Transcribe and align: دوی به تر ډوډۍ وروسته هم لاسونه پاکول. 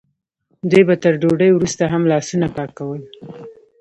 دوی 0.69 0.83
به 0.87 0.95
تر 1.03 1.13
ډوډۍ 1.21 1.49
وروسته 1.53 1.83
هم 1.93 2.03
لاسونه 2.11 2.47
پاکول. 2.57 3.01